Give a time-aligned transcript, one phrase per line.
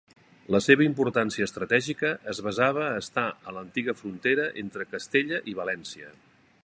[0.53, 6.11] La seva importància estratègica es basava a estar en l'antiga frontera entre Castella i València.